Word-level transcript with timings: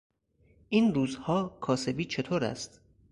این 0.69 0.93
روزها 0.93 1.57
کاسبی 1.61 2.05
چطور 2.05 2.43
است؟ 2.43 2.81